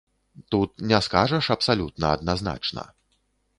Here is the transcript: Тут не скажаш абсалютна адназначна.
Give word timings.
Тут 0.55 0.69
не 0.91 0.99
скажаш 1.09 1.51
абсалютна 1.57 2.11
адназначна. 2.19 2.89